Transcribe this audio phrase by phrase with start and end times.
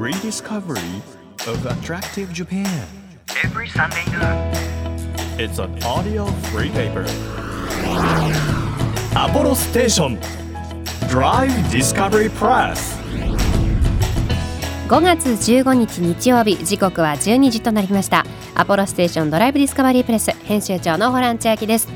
[0.00, 1.02] rediscovery
[1.46, 2.86] of attractive Japan.
[3.44, 4.50] every Sunday noon.
[5.38, 7.04] It's an audio free paper.
[9.14, 10.18] Apollo Station
[11.10, 12.96] Drive Discovery Press.
[14.88, 18.24] 5月15日日曜日時刻は12時となりました
[18.54, 21.88] アポロステーションドライブディスカバリープレス編集長のホラン千秋です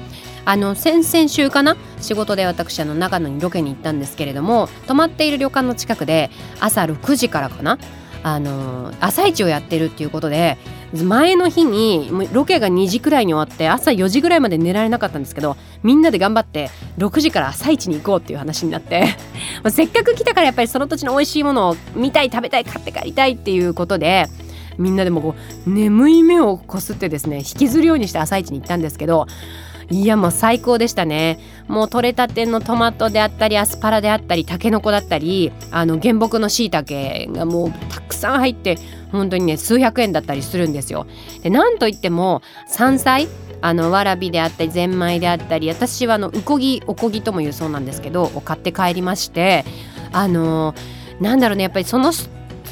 [0.45, 6.30] あの先々週かな仕事で私あの長野にロケに行ったんですけれども泊まっている旅館の近くで
[6.61, 7.79] 朝6時からかな？
[8.23, 10.56] あの朝市をやってるっていうことで
[10.95, 19.05] 前の日にロケが2時くらいに終わって朝4時ぐらいまで寝られなかったんですけどみんなで頑張って6時から朝市に行こうっていう話になって。
[19.68, 24.27] せっかく来たからやっぱりその土地の美味しいものを見たい食べたい買って帰りたいっていうことで
[24.79, 25.34] みんなでもこ
[25.66, 29.27] う眠い目をこすってですね引きずるようにして朝市に行ったんですけど
[29.91, 31.38] いやもう最高でしたね。
[31.69, 38.79] もう取れたてのトマトであったりアスパラであったりタケノコだったりあの原木のしいたけがもうたくさん入って
[39.12, 41.07] 本当にね数百円だったりするんですよ。
[41.43, 43.29] でなんといっても山菜
[43.60, 49.65] あのわらびであったりゼンマイであったり私はあのうこぎおこぎとも言うそうなんですけどを買って帰りまして
[50.12, 50.74] あの
[51.21, 52.12] なんだろうねやっぱりその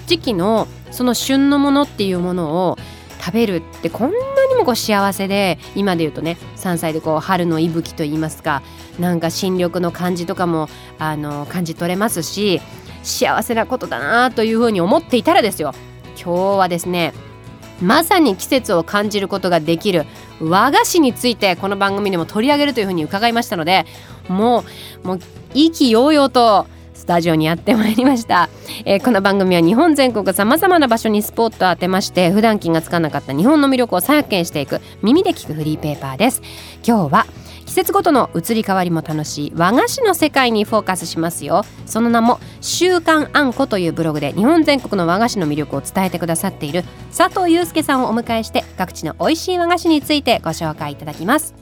[0.07, 2.79] 時期のその旬のものっていうものを
[3.25, 4.17] 食べるってこんな
[4.63, 8.63] もこう幸せで今で言うとね山菜でこう春の息吹と言いますか
[8.99, 10.69] なんか新緑の感じとかも
[10.99, 12.61] あの感じ取れますし
[13.03, 15.75] 幸せなことだなというふうに思っていたらですよ。
[16.17, 17.13] 今日はですね
[17.81, 20.05] まさに季節を感じることができる
[20.41, 23.87] 和菓子についてこの番組でも取り上げるというふうに伺いましたので
[24.29, 24.63] も
[25.03, 25.21] うもう
[25.53, 26.67] 意気揚々と
[27.03, 28.49] スタジオにやってまいりました、
[28.85, 36.43] えーこの番組は日本全国さまざまな場所にスポットを当てまして普段気がつかなかった日本の魅力を再発見していく耳で聞くフリーペーパーです。
[36.87, 37.27] 今日は
[37.67, 41.65] 季節ごとの移り変わりも楽しい和菓子の世界にフォーカスしますよ。
[41.87, 46.85] その名も週刊あんこというブログで日本全国の和菓子の魅力を伝えてくださっている
[47.17, 51.62] 佐藤祐介さんをお迎えして各地の美味しい和菓子についてご紹介いただきます。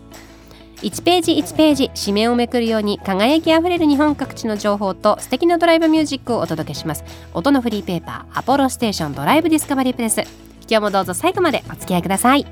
[0.83, 7.05] 1ページ1ページ紙面をめくるように輝きあふれる日本各地の情報と素敵なドライブミュージックをお届けします。
[7.35, 10.29] 音のフリーペーパーアポロステーションドライブディスカバリープレス今
[10.69, 12.47] 日もどうぞ最後までお付き合いください。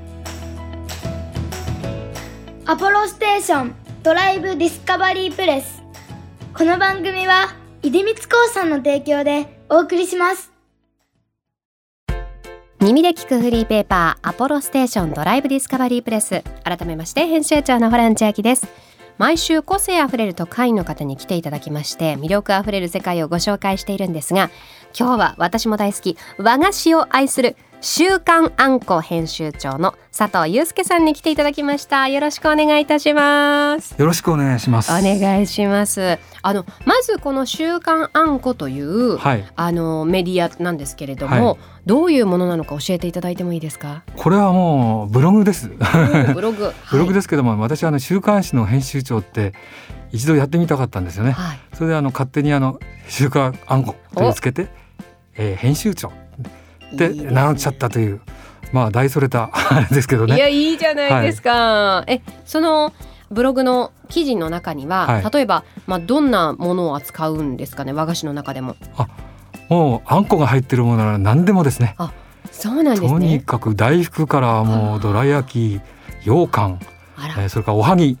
[2.65, 5.81] アポロステーションドライブディスカバリープレス
[6.55, 10.58] この番組は出光興産の提供でお送りします。
[12.81, 16.43] 耳で聞くフリーペーパーアポロステーションドライブディスカバリープレス。
[16.63, 18.69] 改めまして編集長のホラン千秋です。
[19.17, 24.49] 毎週個性あふれると会員の方に来ていただきまして魅力あふれる世界をご紹介しているんですが
[24.97, 32.09] 今日は私も大好き和菓子を愛する週刊あんこ編集長の佐藤祐介さんに来ていただきました。
[32.09, 33.95] よろしくお願いいたします。
[33.97, 34.91] よろしくお願いします。
[34.91, 36.19] お願いします。
[36.41, 41.57] あのまずこの週刊あんこという、はい、あのメディアなんですけれども、はい。
[41.85, 44.03] どういうものなのか教えていただいてもいいですか？
[44.17, 45.69] これはもうブログです。
[46.33, 46.73] ブログ。
[46.91, 49.53] ブログですけども、私はあの週刊誌の編集長って
[50.11, 51.31] 一度やってみたかったんですよね。
[51.31, 54.67] はい、それであの勝手にあの週刊あんこをつけて、
[55.37, 56.11] えー編集長
[56.93, 57.31] っていいですね。
[57.31, 58.21] 名乗っちゃったという、
[58.73, 60.35] まあ大それた あれですけどね。
[60.35, 62.93] いやいいじゃないですか、えその
[63.31, 65.31] ブログの記事の中には、はい。
[65.33, 68.75] 例えば、まあ、どんなものを扱うんですかね和菓子の中でも。
[69.69, 71.95] もうあんこが入ってるものなら何でもですね。
[72.51, 75.81] そうなんですとにねかく大福からもうどら焼き、
[76.21, 76.79] 羊羹、
[77.37, 78.17] えーそれからおはぎ、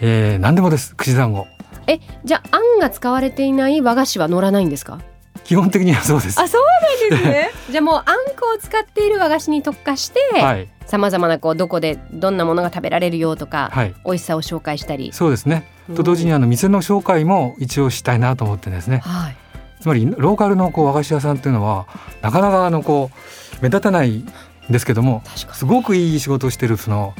[0.00, 0.96] えー何でもです。
[0.96, 1.46] 串団子。
[1.86, 4.98] えじゃああんが使われていない和菓子は乗らないんですか？
[5.46, 6.40] 基本的にはそうです。
[6.40, 6.62] あそう
[7.10, 13.94] なんですね じゃあもうあんこを使っている和菓子に特化してはいさまざまなこうどこでどんなものが食べられるよとか、はい。
[14.04, 15.68] 美味しさを紹介したりそうですね。
[15.88, 19.02] うんと同時にあの店の紹介も一応したいなと思ってですね。
[19.04, 19.36] はい
[19.80, 21.86] つまりローカルのこう和菓子屋さんっていうのは
[22.20, 24.26] なかなかあのこう目立たないん
[24.68, 27.14] ですけども、すごくいい仕事をしてるその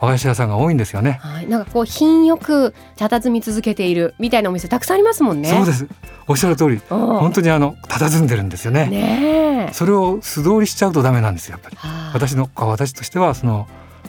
[0.00, 1.18] 和菓子屋さんが多いんですよね。
[1.22, 5.50] はい、なんかこう品よく佇み続けているみたいなお店たくさんありますもんね。
[5.50, 5.86] そうです。
[6.26, 6.80] おっしゃる通り、うん
[7.18, 8.86] 本当にあの佇んでるんですよね。
[8.86, 9.72] ねえ。
[9.72, 11.76] それを素通りしちゃうとダメなんですよやっぱり。
[11.76, 13.66] はあ私の私としてはその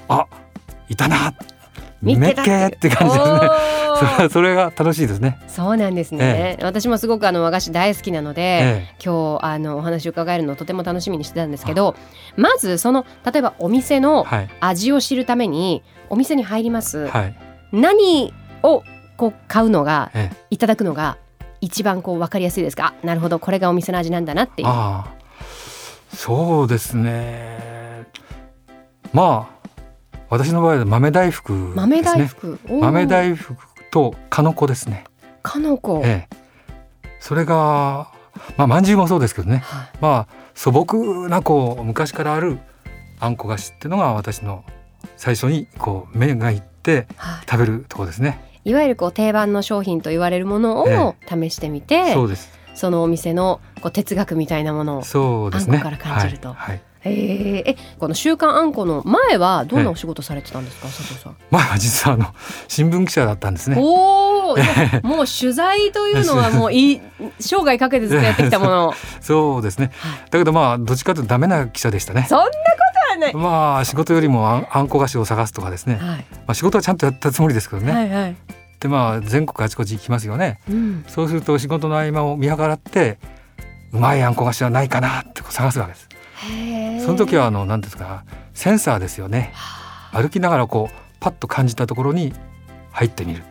[0.07, 0.27] あ
[0.89, 1.33] いたな
[2.01, 3.39] 見めっけって感じですね。
[4.17, 5.39] それそれが楽しいですね。
[5.47, 11.95] そうなんですね、私もすごくあの和菓子大好きなので、え今日あのお話を伺えるのをとても楽しみにしてたんですけど
[12.37, 14.49] まずその例えばお店えのはい。
[14.61, 17.35] 味を知るためにお店に入ります、はい。
[17.73, 18.83] 何を
[19.17, 20.37] こう買うのがええ。
[20.51, 21.17] いただくのが
[21.59, 22.93] 一番こう分かりやすいですか？
[23.03, 23.39] あなるほど。
[23.39, 24.69] これがお店の味なんだなっていう。
[26.15, 28.05] そうですね。
[29.11, 29.58] まあ
[30.29, 31.73] 私の場合は豆大福ですね。
[31.75, 33.55] 豆大福、豆大福
[33.91, 35.05] とかのこですね、
[35.41, 36.35] かのこ、ええ、
[37.19, 38.11] それが
[38.55, 39.57] まあ饅頭もそうですけどね。
[39.57, 39.89] はい。
[39.99, 42.59] まあ素朴なこう昔からある
[43.19, 44.63] あんこ菓子っていうのが私の
[45.17, 47.49] 最初にこう目がいってはい。
[47.49, 48.39] 食べるところですね。
[48.65, 52.51] いわゆるこう定番の商品と言われるものを試してみて、そうです。
[52.75, 55.77] そのお店のこう哲学みたいなものをそうですね。
[55.77, 56.49] あんこから感じると。
[56.49, 56.57] はい。
[56.57, 61.37] はいへーえこの週刊あんこの前はどんなお仕事されてたんですか、佐藤さん？
[61.49, 62.33] 前は実はあの
[62.67, 63.77] 新聞記者だったんですね。
[63.79, 64.57] おお、
[65.03, 67.01] もう取材というのは もういい
[67.39, 68.93] 生涯かけてずっとやってきたもの。
[69.21, 69.91] そうですね。
[70.29, 72.25] だけどまあどっちかというとダメな記者でしたね。
[72.27, 72.51] そんなこ
[73.07, 73.33] とはない。
[73.33, 75.95] まあ仕事よりもあんあんこ菓子を探すとかですね。
[75.95, 77.93] はい、まあ仕事はちゃんとやったつもりですけどね。
[77.93, 78.35] はいはい。
[78.81, 80.59] でまあ全国あちこち行きますよね。
[80.69, 83.19] うん、そうすると仕事の合間を見計らって
[83.93, 86.08] うまいあんこ菓子はないかなって探すわけです。
[87.05, 89.53] その時はあの何ですかセンサーですよね。
[90.11, 92.33] 歩きながらこうパッと感じたところに
[92.91, 93.43] 入ってみる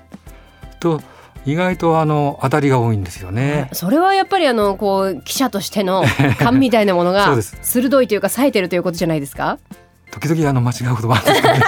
[0.81, 1.01] と
[1.47, 3.69] 意外とあの当たりが多いんですよね。
[3.73, 6.05] それはやっぱりあのこう記者としての
[6.39, 9.59] 勘みたいなものが鋭いというか冴えてるということじゃないですか？
[10.11, 11.63] 時々あの間違うこともあるんですけどね。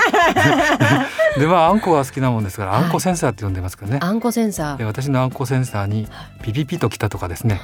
[1.38, 3.98] でまああんこが好きなもんですからあんこセンサーって呼んでますけどね。
[4.02, 4.76] あんこセンサー。
[4.78, 6.08] で私のあんこセンサーに
[6.42, 7.60] ピピピときたとかですね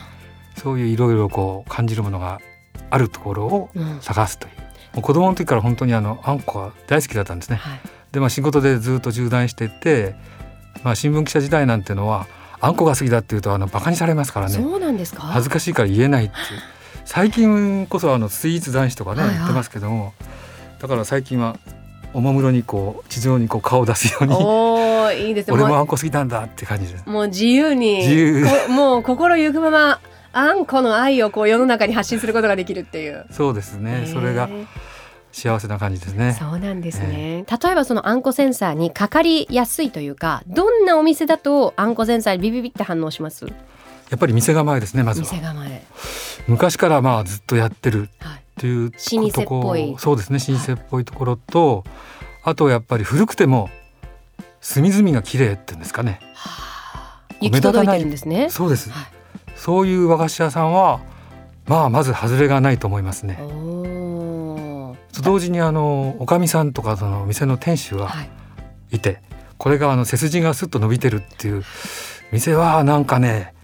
[0.63, 2.41] そういういろいろこう感じるものが
[2.91, 4.53] あるところをうん探すという。
[4.95, 7.57] もう子供の時から本当にあのあんこが大好きだったんですね。
[7.57, 7.81] はい。
[8.13, 10.15] でまあ仕事でずっと縦断してて、
[10.83, 12.27] まあ新聞記者時代なんてのは
[12.61, 14.55] あんこが好きだっていうとあのバカにされますからね。
[14.55, 15.23] そうなんですか？
[15.23, 16.43] 恥ずかしいから言えないっていう。
[17.05, 20.15] 最近こそあのスイーツ男子とかね、はいはい言ってますけども、
[20.81, 21.57] だから最近は
[22.15, 25.57] おもむろにこう地上にこう顔を出すように、おおいいですね。
[25.57, 27.05] も俺もあんこ好きなんだって感じです。
[27.07, 30.01] うもう自由に自由こもう心ゆくまま
[30.39, 33.25] あんこの愛をこう世の中に発信することができるっていう。
[33.31, 34.07] そうですね。
[34.13, 34.51] それが
[35.33, 36.37] 幸せな感じですね。
[36.39, 43.47] そうなんですね、例えばそのあんこセンサーにかかりやすいというかどんなお店だとあんこセンサーにビビビって反応します？
[43.47, 43.53] や
[44.15, 45.03] っぱり店構えですね。
[45.03, 45.27] まずは。
[45.27, 45.83] 店構え。
[46.47, 48.37] 昔からまあずっとやってるはい。
[48.37, 49.87] っていう老舗っぽい。
[49.87, 51.85] とこそうですね老舗っぽいところと、
[52.43, 53.71] あとやっぱり古くても
[54.61, 56.21] 隅々が綺麗っていうんですかね。
[57.41, 58.51] 行き届いてるんですね。
[58.51, 59.16] そうです、はい
[59.57, 61.01] そういう和菓子屋さんは
[61.67, 63.39] まあまず外れがないと思いますね。
[65.13, 68.31] と同時にあのおかみさんとかその店の店主がはい。
[68.93, 69.21] いて
[69.59, 71.65] これがあの背筋がスッと伸びてるっていう
[72.31, 73.55] 店はなんかね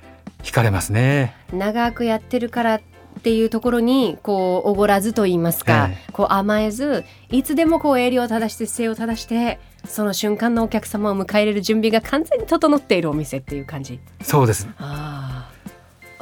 [0.42, 1.36] 惹かれますね。
[1.52, 2.80] 長くやってるからっ
[3.22, 14.00] ていうところにこうおごらずと言いますか、えこう甘えずいつでもこう襟を正して姿勢を正してその瞬間のお客様を迎え入れる準備が完全に整っているお店っていう感じ。
[14.22, 14.68] そうです。
[14.78, 15.51] あー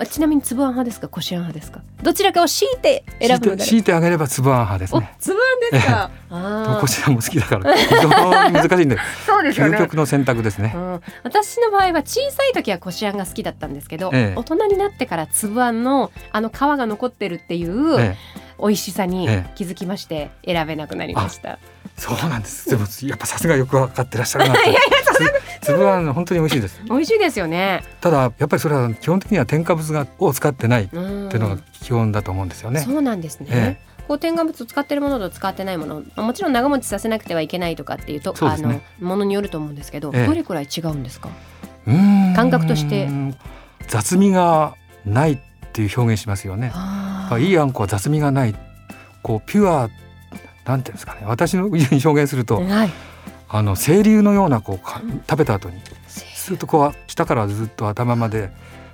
[0.01, 1.09] あちなみにつぶあん派ですか？
[1.09, 1.83] こしあん派ですか？
[2.03, 5.15] どちらかを強いて選ぶので強いてあげればつぶあん派ですおね。
[5.21, 6.11] つぶあんですか？
[6.31, 6.81] でもあー。
[6.81, 8.97] こちらも好きだから非常に難しいんで。
[9.27, 9.77] そうですよね。
[9.77, 10.73] 究極の選択ですね。
[10.75, 14.39] うん、私の場合は小さい時はこしあんが好きだったんですけど、ええ。
[14.39, 18.17] 大人になってからつぶあんのあの皮が残ってるっていうええ。
[18.59, 19.51] 美味しさにええ。
[19.55, 21.59] 気づきまして選べなくなりました。
[22.01, 22.69] そうなんです。
[22.71, 24.75] でもやっぱさすがよくわかってらっしゃるなって。
[25.61, 26.81] つつぶあん本当に美味しいです。
[26.87, 27.85] 美味しいですよね。
[28.01, 32.81] ただやっぱりそれは基本的には添加物がを使ってないってうんいうのが基本だと思うんですよね。
[32.81, 33.47] そうなんですね。
[33.51, 33.77] え
[34.09, 41.29] こう添加物を使ってるものと使ってないものもちろん長持ちさせなくてはいけないとかっていうとねのものによると思うんですけど、ええどれくらい違うんですか？
[42.35, 43.09] 感覚として
[43.89, 44.75] 雑味が
[45.05, 45.39] ないっ
[45.73, 46.73] ていう表現しますよね。
[47.39, 48.55] いいあんこは雑味がない。
[49.23, 49.91] こうピュア
[50.71, 51.23] なんていうんですかね。
[51.25, 52.91] 私の言うに表現すると、はい、
[53.49, 58.51] あの清流のようなこうか食べた後にするとこう下からずっと頭まで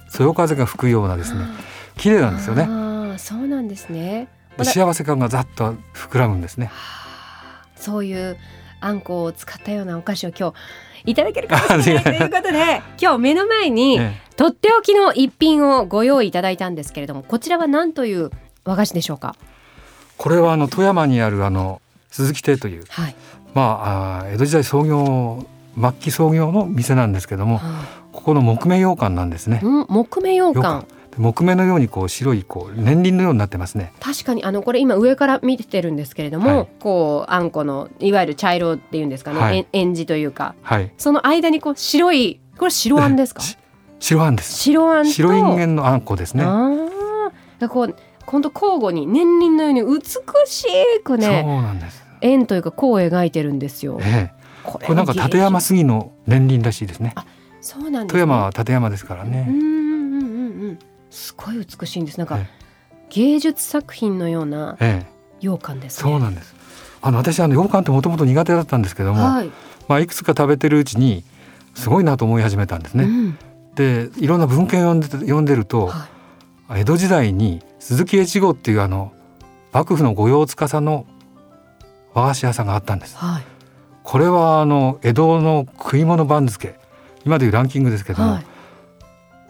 [0.08, 1.40] そよ風が吹くようなですね
[1.96, 2.62] 綺麗なんですよね。
[2.62, 4.28] ああそうなんですね。
[4.56, 6.70] で幸せ感がざっと膨らむんですね。
[7.76, 8.38] そういう
[8.80, 10.52] あんこを使ったようなお菓子を今
[11.04, 18.30] 日いただけるかもしれないということで 今日目の前にえとっておきの一品をご用意いただいたんですけれどもこちらは何という
[18.64, 19.34] 和菓子でしょうか？
[20.16, 21.80] これはあの富山にあるあの
[22.10, 23.14] 鈴木亭というはい、
[23.54, 25.46] まあ江戸時代創業
[25.78, 27.60] 末期創業の店なんですけども
[28.12, 29.60] ここの木目羊羹なんですね。
[29.62, 33.92] うん木目羊羹で木目のようにこう白いこう年輪のようになってますね。
[34.00, 40.90] 確かにあのこれ今上から見てるんですけれども、はいこうあんこのいわゆる茶色っていうんですかね、はいえんじというかはい。
[40.96, 43.42] その間にこう白いこれ白あんですか？
[43.42, 43.58] し
[44.00, 44.54] 白あんです。
[44.54, 46.44] 白あんと白いんげんのあんこですね。
[46.44, 46.70] あ
[47.60, 47.96] あこう
[48.26, 50.02] 今度交互に年輪のように美
[50.46, 50.66] し
[51.04, 52.04] くそうねなんです。
[52.20, 53.98] 円というか弧を描いてるんですよ。
[54.02, 57.14] ええ、ここれなんか立山杉の年輪らしいですね。
[57.60, 58.08] そうなんね。
[58.08, 59.46] 富山は立山ですからね。
[59.48, 60.78] うんうんうんうんうん。
[61.10, 62.18] すごい美しいんです。
[62.18, 62.48] なんかえ
[63.10, 65.06] 芸術作品のようなええ、
[65.40, 66.10] 羊羹ですね。
[66.10, 66.54] そうなんです。
[67.02, 69.50] あの私あの羊羹ってもともと苦手だったんですけども、はい。
[69.88, 71.22] まあいくつか食べてるうちに
[71.74, 73.04] すごいなと思い始めたんですね。
[73.04, 73.38] うん。
[73.76, 76.08] でいろんな文献を読んでて読んでると、は
[76.76, 76.80] い。
[76.80, 79.12] 江戸時代に鈴木越後っていうあの
[79.72, 81.06] 幕府の御用司の
[82.14, 83.16] 和菓子屋さんがあったんです。
[83.16, 83.42] はい。
[84.02, 86.78] これはあの江戸の食い物番付
[87.24, 88.46] 今でいうランキングですけども、はい。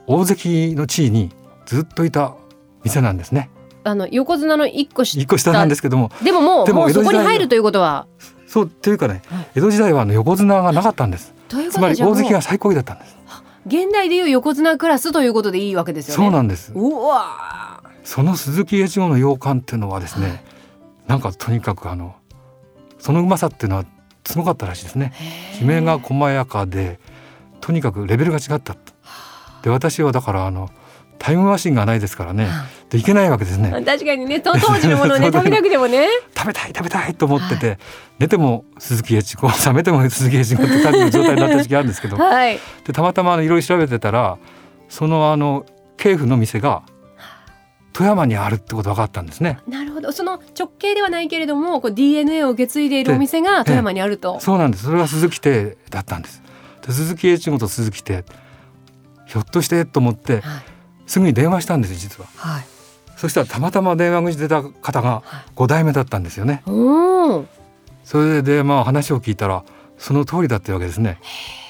[0.07, 1.31] 大関の地位に
[1.67, 2.35] ずっといた
[2.83, 3.51] 店なんですね。
[3.85, 5.21] あの横綱の一個下。
[5.21, 8.07] 一個下なんですけどもでももうでもそこに入るということは。
[8.49, 9.47] そうというかね、はい。
[9.57, 11.35] 江戸時代はあの横綱がなかったんです。
[11.71, 13.17] つまり大関が最高位だったんです。
[13.67, 16.25] 現代でいう横綱クラスということでいいわけですよね。
[16.25, 16.73] そうなんです。
[16.73, 17.76] うわ
[18.07, 20.41] その鈴木越後の羊羹っていうのはですね、はい。
[21.09, 22.15] なんかとにかくあの
[22.99, 23.85] そのうまさっていうのは
[24.25, 25.13] すごかったらしいですね。
[25.55, 27.01] ーきめが細やかで
[27.61, 28.79] とにかくレベルが違ったと。
[29.65, 30.71] で私はだからあの
[31.19, 32.49] タイムマシンがないですからね。
[32.91, 33.73] でいけないわけですね。
[33.85, 36.07] 確かにねと当時のものをね 食べなくてもね。
[36.33, 37.79] 食べたい食べたいと思ってて、
[38.21, 42.17] 寝ても鈴木越後覚めても鈴木越後って感じの状態になった時期あるんですけど。
[42.17, 42.61] はい。
[42.85, 44.39] でたまたまあのいろいろ調べてたら
[44.89, 46.83] そのあの系譜の店が
[47.97, 49.59] 富山にあるってこと分かったんですね。
[49.67, 54.39] なるほどその直系ではないけれどもこう DNA を受け継いでいるお店が富山にあると。
[54.39, 56.43] そうなんですそれが鈴木亭だったんです。
[56.87, 58.23] で鈴木越後と鈴木亭
[59.25, 60.63] ひょっとしてと思ってはい
[61.07, 62.29] すぐに電話したんです実は。
[62.37, 62.67] はい。
[63.17, 66.65] そしたらたまたま電話口に出た方がはい5代目だったんですよね。
[66.67, 67.47] おお。
[68.05, 69.65] それでまあ話を聞いたら
[69.97, 71.19] その通りだったわけですね。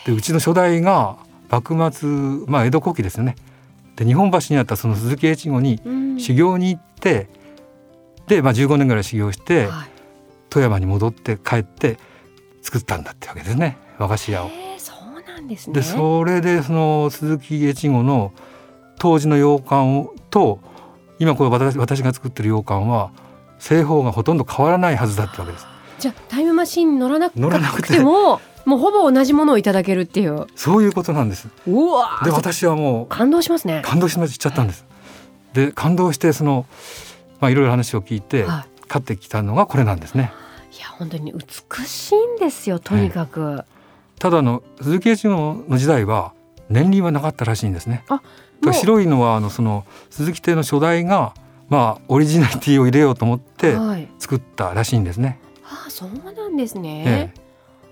[0.06, 1.18] でうちの初代が
[1.50, 2.08] 幕末
[2.48, 3.36] まあ江戸後期ですよね。
[3.96, 7.28] で日本橋にあったその鈴木越後にうん修行に行って、
[8.26, 9.88] でまあ15年ぐらい修行してはい
[10.48, 11.98] 富山に戻って帰って
[12.62, 14.46] 作ったんだってわけですね和菓子屋を。
[14.48, 15.74] えーそうなんですね。
[15.74, 18.32] でそれでその鈴木越後の
[18.98, 20.60] 当時の羊羹をと
[21.18, 23.10] 今これ私私が作ってる羊羹は
[23.58, 25.66] 製法がほとんど変わらないはずだってわけです。
[25.98, 30.46] じゃあタイムマシンに乗らな乗らなくてくてももうほぼ同じものをいただけるっていう。
[30.56, 31.48] そういうことなんです。
[31.68, 33.80] うわーで私はもう感動しますね。
[33.84, 34.84] 感動しましちゃったんです。
[35.54, 36.66] で感動してその
[37.40, 40.32] まあいろいろ話を聞いては買ってきたのがこれなんですね。
[40.76, 43.62] いや本当に美しいんですよとにかく。
[44.18, 46.32] ただあの鈴木越後の時代は
[46.68, 48.04] 年輪はなかったらしいんですね。
[48.08, 48.20] あ
[48.72, 51.34] 白いのはあのその鈴木亭の初代が
[51.68, 54.08] まあオリジナリティを入れようと思ってはい。
[54.18, 55.38] 作ったらしいんですね。
[55.62, 57.04] ああそうなんですね。
[57.06, 57.45] ええ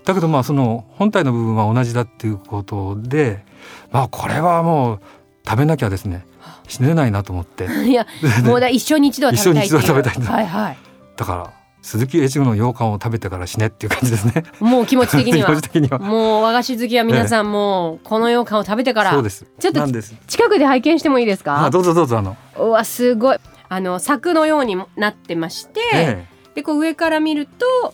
[0.05, 3.43] だけどまあその本体の部分は同じだっていうことで
[3.91, 4.99] まあこれはもう
[5.47, 6.25] 食べなきゃですね
[6.67, 8.05] 死ねないなと思っていや
[8.43, 9.65] もうだ一生に一度は食べたい。
[9.65, 10.77] 一生に一度は食べたいはいはい。
[11.15, 14.43] だから鈴木越後の羊羹を食べてから死ねっていう感じですね。
[14.59, 19.45] もう気持ち的には 気持ち的にはもう和菓子好きは皆さんもうこの羊羹を食べてからそうです。
[19.59, 19.85] ちょっと。
[20.27, 21.65] 近くで拝見してもいいですか？
[21.65, 22.35] あどうぞどうぞあの。
[22.57, 23.37] うわすごい
[23.69, 27.93] あの柵のようになってまして、えでこう上から見ると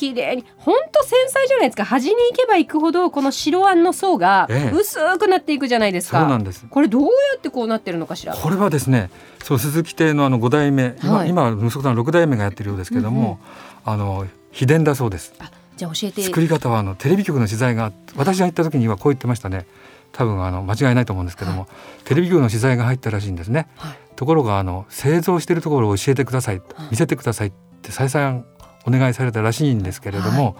[0.00, 0.44] 綺麗に。
[0.56, 1.84] 本当繊細じゃないですか。
[1.84, 4.76] 端に行けば行くほどこの白あんの層がええ。
[4.76, 6.66] 薄くなっていくじゃないでえすか、そうなんです。
[6.68, 8.34] これどうやってこうなってるのかしら？
[8.34, 9.10] これはですね
[9.44, 11.28] そう鈴木亭のあの5代目、今はい。
[11.28, 13.38] 今息子さん6代目がやってるようですけども、
[13.84, 15.34] あの秘伝だそうです。
[15.76, 16.22] じゃあ教えて。
[16.22, 19.66] 作り方はあのテレビ局の取材が私が行った時にはこう言ってましたね。
[20.12, 21.68] 多分あの間違いないと思うんですけども、
[22.04, 23.98] テレビ局の取材が入ったらしいんですね、はい。
[24.16, 26.62] ところがあの製造しているところを教えてください。
[26.90, 27.52] 見せてくださいっ
[27.82, 28.44] て再三
[28.86, 30.56] お願いされたらしいんですけれども、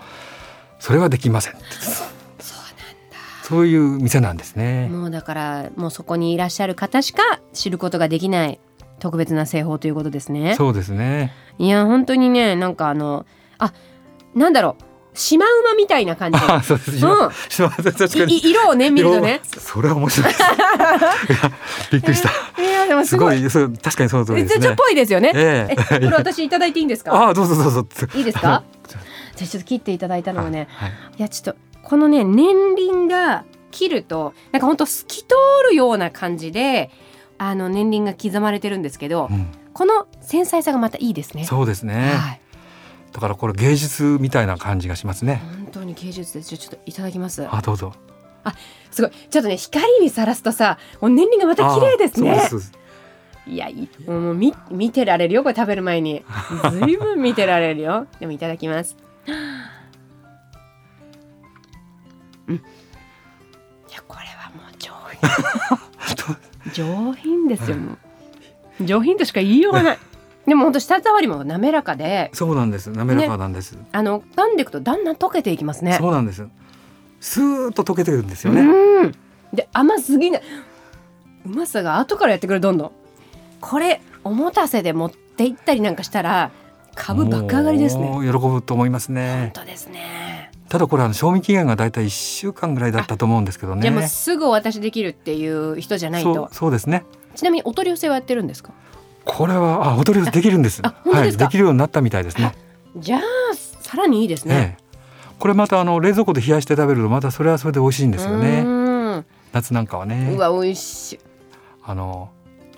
[0.79, 1.55] それはできません。
[3.43, 4.89] そういう店なんですね。
[4.89, 8.61] もうだからもうそこにいらっしゃる方しか知ることができない
[9.01, 10.55] 特別な製法ということですね。
[10.55, 11.33] そうですね。
[11.59, 13.27] いや本当にねなんかあの
[13.59, 13.73] あ
[14.35, 16.39] なんだろうシマウマみたいな感じ。
[16.41, 16.91] あ、そうです。
[17.07, 17.31] うん。
[18.31, 19.41] 色をね見るとね。
[19.53, 20.33] 色それは面白い
[21.93, 22.31] びっくりした。
[22.63, 23.51] いやでもすごい。
[23.51, 24.77] すごい、確かにその通りえちょっですね。
[24.77, 25.33] ぽいですよね。
[25.35, 25.77] ええ。
[25.77, 27.13] これ私いただいていいんですか？
[27.13, 27.87] ああ、どうぞどうぞ。
[28.15, 28.63] いいですか？
[28.89, 28.99] じゃ
[29.43, 30.69] あちょっと切っていただいたのがね。
[30.71, 30.91] はい。
[31.19, 35.35] いやちょっとこのね年輪が切るとなんかほんと透き通
[35.71, 36.91] るような感じで
[37.39, 39.49] あの年輪が刻まれてるんですけど、うん。
[39.73, 41.45] この繊細さがまたいいですね。
[41.45, 42.13] そうですね。
[42.15, 42.41] はい、
[43.13, 45.43] だからこれ芸術みたいな感じがしますね。
[45.57, 46.49] 本当に芸術です。
[46.49, 47.47] じゃあちょっといただきます。
[47.51, 47.93] あ、どうぞ。
[48.91, 49.11] すごい。
[49.31, 52.41] ちょっとね光にさらすとさ、もう年輪がまた綺麗ですね。
[53.47, 56.25] いやいいもう見見てられるよこれ食べる前に。
[56.71, 58.07] ずいぶん見てられるよ。
[58.21, 58.97] でもいただきます。
[62.47, 62.57] うん。
[62.57, 62.61] い
[63.93, 64.93] やこれはもう上
[66.75, 66.85] 品。
[67.13, 67.77] 上品ですよ。
[67.77, 67.97] も
[68.81, 69.99] う上品としか言いようがない。
[70.51, 72.91] でも本当舌触りも滑らかで、そうなんです。
[72.91, 73.79] 滑らかなんです。
[73.93, 75.97] あの噛んでいくとだんだん溶けていきますね。
[76.01, 76.45] そうなんです。
[77.21, 78.63] スーッと溶けてるんですよね。
[78.63, 79.13] うん。
[79.55, 80.43] で甘すぎない。
[81.47, 82.91] うまさが後からやってくるどんどん。
[83.61, 86.51] これおもたせで持って行ったりなんかしたら
[86.97, 88.11] 株爆上がりですね。
[88.23, 89.51] 喜ぶと思います本ね。
[89.55, 90.51] 当ですね。
[90.69, 93.83] ただこれあの賞味期限がだいたい1週間ぐらいだったと思うんですけどね。
[93.83, 96.49] じゃあもうすぐお渡しできるっていう人じゃないとそう。
[96.51, 97.05] そうですね。
[97.37, 98.73] ちなみにお取り寄せはやってるんですか？
[99.33, 100.83] これはあ踊りできるんです。
[100.83, 102.53] はい、できるようになったみたいですね、
[102.97, 103.21] じゃあ
[103.55, 105.35] さらにいいですね、ええ。
[105.39, 110.33] これまたあの冷蔵庫で冷やして食べるとまたそれはそれで美味しいんですようね夏なんかはね。
[110.35, 111.19] うわ美味しい。
[111.85, 112.31] あの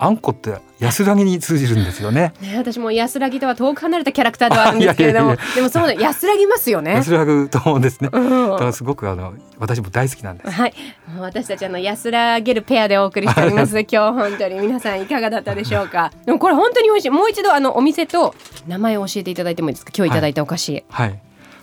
[0.04, 10.74] あんこって安らぎに通じるんですよねね、私も安らぎとは遠く離れたキャラクターではあるんですけれどもいやいやいでもそうね安らぎますよね安らぐと思うんですねだうんからすごくあの私も大好きなんですはい、
[11.18, 13.78] 私たちあの安らげるペアでお送りしております。
[13.78, 16.12] 今日本当に皆さんいかがだったでしょうか？
[16.26, 17.10] でもこれ本当に美味しい。
[17.10, 18.34] もう一度あのお店と
[18.66, 19.92] 名前を教えていただいてもいいですか？
[19.96, 20.84] 今日いただいたお菓子。
[20.88, 21.20] はい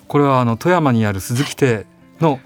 [0.07, 1.85] これはあの富山にある鈴木亭
[2.19, 2.39] の、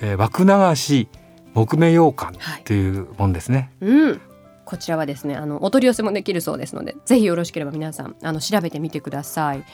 [0.00, 1.08] えー、枠流し
[1.54, 4.20] 木目羊羹っていうもんですね、うん。
[4.64, 9.64] こちらはですねあのお取り寄せもできるそうですのでぜひよろしければ皆さんあの調べてみてください。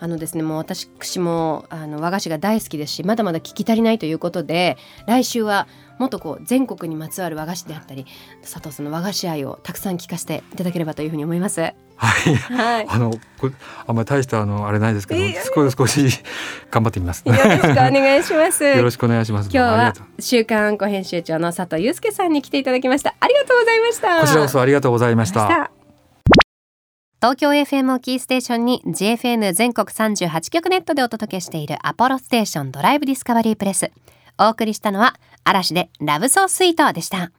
[0.00, 0.88] あのですねもう私
[1.18, 4.76] もあの和菓子が大好きですしまだまだ聞き足りないということで
[5.06, 5.66] 来週は
[5.98, 8.06] もっとこう全国にまつわる和菓子であったり
[8.42, 11.60] 佐藤さんの和菓子愛をたくさん聞かせていただければというふうに思います。
[11.60, 11.72] は
[12.30, 12.86] いはい。
[12.88, 13.10] あの
[13.88, 15.20] あんまり大したあのあれないですけど
[15.54, 16.22] 少し少し
[16.70, 18.64] 頑張ってみますよろしくお願いします。
[18.64, 23.14] よろしくお願いします 今日は週刊あんこ編集長の佐藤祐介さんに来ていただきました。
[23.18, 24.20] ありがとうございました。
[24.20, 25.77] こちらこそありがとうございました
[27.20, 33.90] 東京 FM をキーステーションに JFN 全国38局ネットでお届けしているアポロステーションドライブディスカバリープレス。
[34.38, 37.32] お送りしたのは嵐でラブソースイートでした。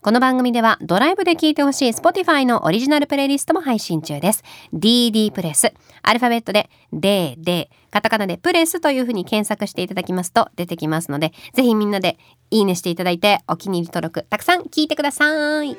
[0.00, 4.44] この番組ではドライブで聴いてほしい Spotify のオリジナルプレイリストも配信中です。
[4.72, 5.72] DD プレス。
[6.02, 12.16] アルファベットで DD カタカナでプレスというふうに検索していただきますと出てきますのでぜひみんなで
[12.52, 15.76] いいねしていただいてお気に入り登録たくさん聞いてください。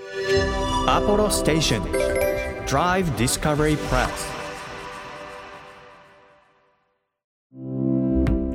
[0.86, 2.31] Apollo Station
[2.68, 4.32] Drive Discovery Press.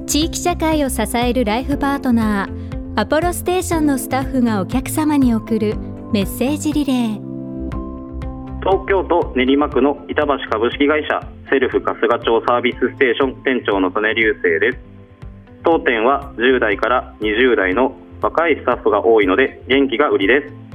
[0.07, 5.77] 地域社会を支えるライフパートナーアポロステーションのスタッフがお客様に送る
[6.13, 7.21] メッセージリレー。
[8.61, 11.21] 東京都練馬区の板橋株式会社
[11.51, 14.79] セルフ春日町サービスステーション店長の曽根流星です。
[15.65, 20.66] 当店は10代から20代の若いスタッフが多いので元気が売りです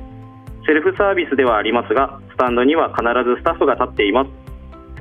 [0.66, 4.30] セルフサービスではありますがスタンドには必ずスタッフが立っています。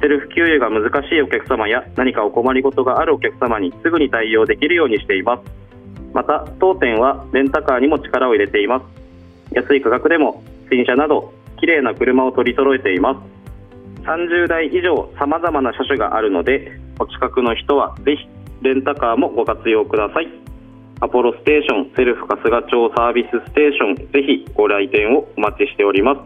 [0.01, 5.43] セルフ給油が難しいお客様や何かお困りごとがあるお客様にすぐに対応できるようにしています。
[6.15, 8.85] また当店はレンタカーにも力を入れています。
[9.53, 14.03] 安い価格でも新車など綺麗な車を取り揃えています。
[14.05, 18.29] 30台以上さまざまな車種があるのでお近くの人はぜひ
[18.63, 20.50] レンタカーもご活用ください。
[21.03, 26.21] アポロステーションセルフ春日町サービスステーションぜひご来店をお待ちしております。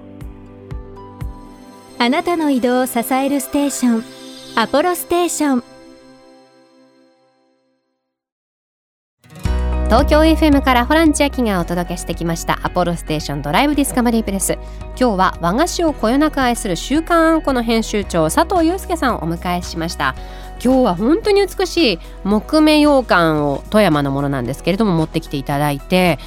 [1.99, 4.05] あなたの移動を支えるステーション
[4.57, 5.74] アポロステーション。
[9.87, 14.55] 東京 FM からホラン千秋がお届けしてきましたアポロステーションドライブディスカバリープレス。
[14.99, 20.17] 今日は和菓子をこよなく愛する週刊あんこの編集長佐藤祐介さんをお迎えしました。
[20.65, 26.19] 今日は本当に美しい木目羊羹を富山のものなんですけれども持ってきていただいて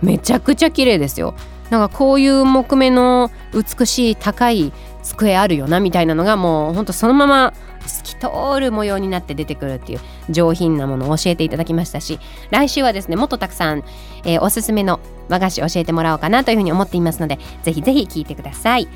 [0.00, 1.34] めちゃくちゃ綺麗ですよ。
[1.70, 7.52] なんかこういう木目の美しい高い机あるよなみたいなのがもうほんとそのまま
[7.88, 12.18] 透き通る模様になって出てくるっていう上品なものを教えていただきましたし
[12.50, 13.84] 来週はですねもっとたくさん、
[14.24, 18.88] えーおすすめの和菓子教えてもらおうかなというふうに思っていますのでぜひぜひ聞いてください。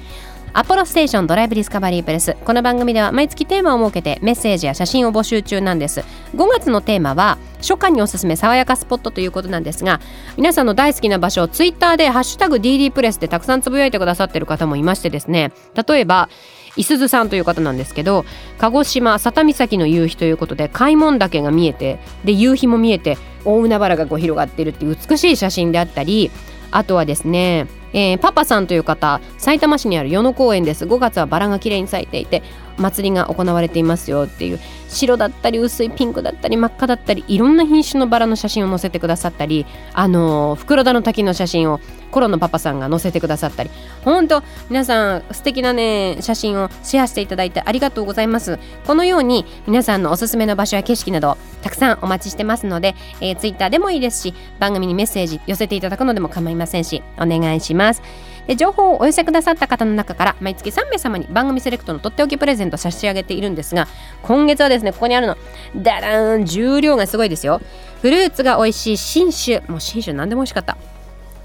[0.52, 6.02] アポロステーションドライブディスカバリープレスこの番組では毎月テーマを設けてメッセージや写真を募集中なんです。
[6.34, 10.00] 5月のテーマは初夏におすすめ爽やかスポットということなんですが
[10.38, 15.52] 皆さんの大好きな場所をツイッターで「ハッシュタグ #DD プレス」でたくさんつぶやいてくださってる方もいましてですね
[15.86, 16.30] 例えば
[16.76, 18.24] いすずさんという方なんですけど
[18.58, 26.30] 鹿児島佐多岬の夕日ということで開門岳が見えてで夕日も見えて大海原がこう広がっているっていう美しい写真であったり
[26.70, 30.84] あとはですね、えーパパさんという方埼玉市にある与野公園です。
[30.84, 32.42] 5月はバラが綺麗に咲いていて
[32.78, 43.70] 祭りが行われていますよっていう白だったり薄いピンクだったり真っ赤だったりいろんな品種のバラの写真を載せてくださったりあの袋田の滝の写真をコロのパパさんが載せてくださったり。
[44.04, 48.58] 本当皆さん素敵なね写真をシェアしていただいてありがとうございます。
[48.86, 58.02] このように皆さんのおすすめの場所や景色などたくさんお待ちしてますので、えー、ツイッターでもいいですし番組にメッセージ寄せていただくのでも構いませんしお願いします。
[58.46, 63.88] で情報をお寄せくださった方の中から毎月3名様に番組セレクトのとっておきプレゼント差し上げているんですが
[64.22, 65.36] 今月はですねここにあるの
[65.76, 67.60] ダダーン重量がすごいですよ。
[68.02, 69.60] フルーツが美味しい新酒。
[69.68, 70.76] もう新酒何でも美味しかった。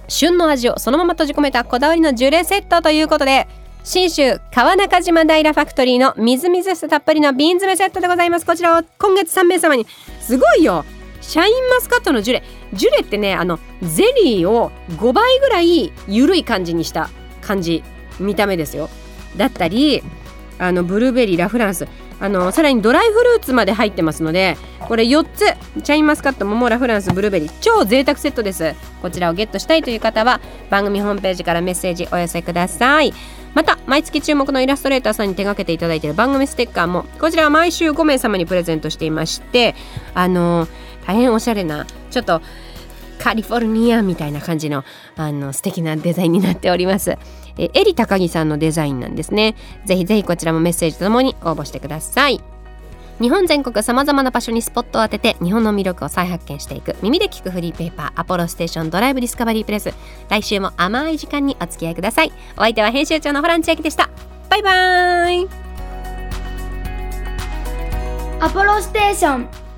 [0.07, 3.47] 旬の味をそのまま閉じ込めたこだわりのジュレセットということで
[3.83, 8.45] 信州川中島平ファクトリーのみずみずしさたっぷりのビーンズメセットでございます。
[8.45, 9.87] こちらを今月3名様に
[10.19, 10.85] すごいよ。
[11.21, 12.43] シャインマスカットのジュレ。
[12.73, 17.09] ジュレってねあのゼリーを5倍ぐらい緩い感じにした
[17.41, 17.83] 感じ
[18.19, 18.89] 見た目ですよ。
[19.37, 20.03] だったり
[20.59, 21.87] あのブルーベリーラフランス。
[22.19, 25.39] あのさらにドライフルーツまで入ってますのでこれ4つ
[25.81, 27.51] チャインマスカット桃ラフランスブルーベリー。
[27.61, 28.75] 超贅沢セットです。
[29.01, 33.13] こちらをゲットしたいという方は番組ホームページからメッセージお寄せください。
[33.53, 39.75] また毎月注目のイラストレーターさんに手掛けていただいている番組ステッカーもこちらは毎週5名様にプレゼントしていまして
[40.13, 40.69] あの
[41.05, 42.41] 大変おしゃれなちょっと
[43.19, 44.83] カリフォルニアみたいな感じの
[45.15, 47.17] あの素敵なデザインになっております。
[47.57, 49.55] えエリ高木さんのデザインなんですね。
[49.85, 52.41] ぜひぜひこちらもメッセージとともに応募してください。
[53.21, 59.93] 日本全国さまざまな場所にスポットを当てて日本の魅力を再発見していく耳で聞くフリーペーパーアポロステーションドライブディスカバリープレス
[60.27, 64.09] 来週も甘い時間にお付き合いくださいお相手は編集長のホラン千秋でした
[64.49, 65.49] バイバーイ
[68.39, 69.60] アポロステーション